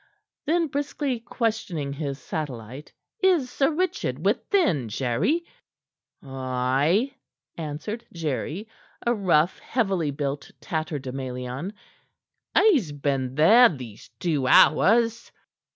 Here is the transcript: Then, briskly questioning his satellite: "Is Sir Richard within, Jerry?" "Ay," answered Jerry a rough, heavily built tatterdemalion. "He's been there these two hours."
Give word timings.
Then, 0.47 0.65
briskly 0.65 1.19
questioning 1.19 1.93
his 1.93 2.17
satellite: 2.17 2.91
"Is 3.19 3.51
Sir 3.51 3.69
Richard 3.69 4.25
within, 4.25 4.89
Jerry?" 4.89 5.45
"Ay," 6.23 7.13
answered 7.55 8.07
Jerry 8.11 8.67
a 9.05 9.13
rough, 9.13 9.59
heavily 9.59 10.09
built 10.09 10.49
tatterdemalion. 10.59 11.73
"He's 12.57 12.91
been 12.91 13.35
there 13.35 13.69
these 13.69 14.09
two 14.19 14.47
hours." 14.47 15.31